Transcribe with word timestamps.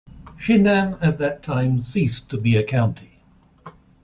Xin'an 0.39 0.97
at 0.99 1.19
that 1.19 1.43
time 1.43 1.79
ceased 1.79 2.31
to 2.31 2.37
be 2.37 2.55
a 2.55 2.63
county. 2.63 3.19